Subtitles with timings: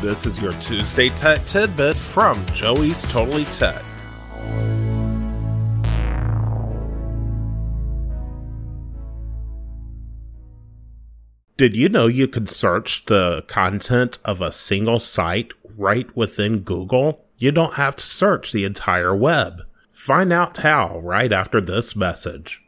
[0.00, 3.82] This is your Tuesday Tech Tidbit from Joey's Totally Tech.
[11.56, 17.24] Did you know you could search the content of a single site right within Google?
[17.36, 19.62] You don't have to search the entire web.
[19.90, 22.67] Find out how right after this message.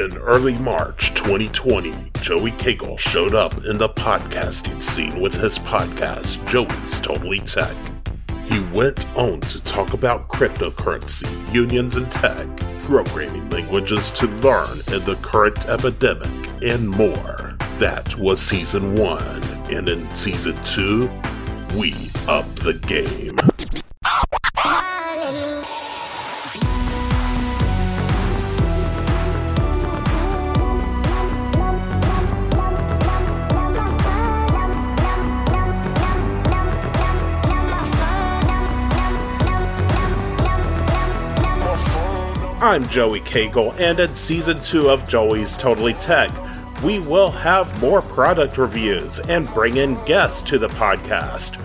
[0.00, 6.42] In early March 2020, Joey Cagle showed up in the podcasting scene with his podcast,
[6.48, 7.76] Joey's Totally Tech.
[8.46, 12.46] He went on to talk about cryptocurrency, unions and tech,
[12.84, 16.30] programming languages to learn in the current epidemic,
[16.62, 17.58] and more.
[17.76, 21.10] That was season one, and in season two,
[21.74, 21.94] we
[22.26, 23.49] up the game.
[42.62, 46.30] I'm Joey Cagle, and in season two of Joey's Totally Tech,
[46.82, 51.56] we will have more product reviews and bring in guests to the podcast.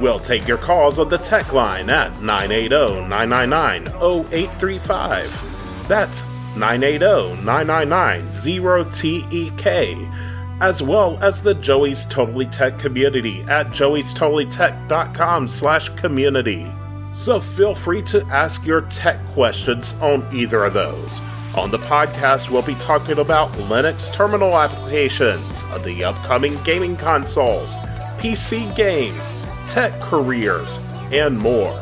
[0.00, 5.86] We'll take your calls on the tech line at 980 999 0835.
[5.86, 6.24] That's
[6.56, 16.72] 980 999 0TEK, as well as the Joey's Totally Tech community at joeystotallytech.com slash community.
[17.14, 21.20] So feel free to ask your tech questions on either of those.
[21.56, 27.72] On the podcast, we'll be talking about Linux terminal applications, the upcoming gaming consoles,
[28.18, 29.36] PC games,
[29.68, 30.80] tech careers,
[31.12, 31.72] and more.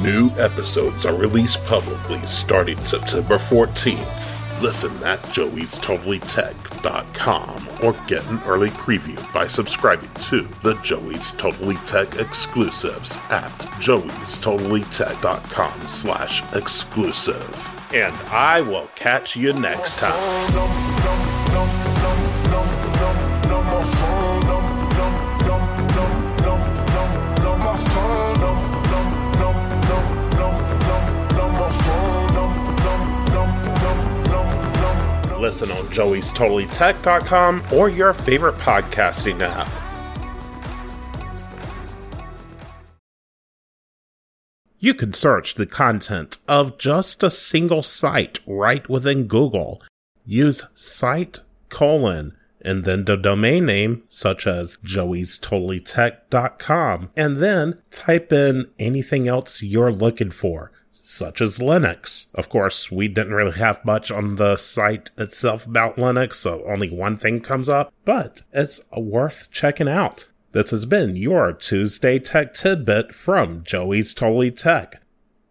[0.00, 4.37] New episodes are released publicly starting September 14th.
[4.60, 12.16] Listen at joeystotallytech.com or get an early preview by subscribing to the Joey's Totally Tech
[12.16, 17.94] exclusives at joeystotallytech.com slash exclusive.
[17.94, 20.97] And I will catch you next time.
[35.48, 39.66] Listen on joeystotallytech.com or your favorite podcasting app.
[44.78, 49.80] You can search the content of just a single site right within Google.
[50.26, 51.38] Use site
[51.70, 59.62] colon and then the domain name such as joeystotallytech.com and then type in anything else
[59.62, 60.72] you're looking for
[61.08, 62.26] such as Linux.
[62.34, 66.90] Of course, we didn't really have much on the site itself about Linux, so only
[66.90, 70.28] one thing comes up, but it's worth checking out.
[70.52, 75.00] This has been your Tuesday Tech Tidbit from Joey's Totally Tech.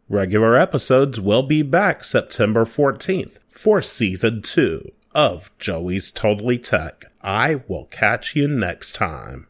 [0.08, 7.06] Regular episodes will be back September 14th for season 2 of Joey's Totally Tech.
[7.24, 9.48] I will catch you next time.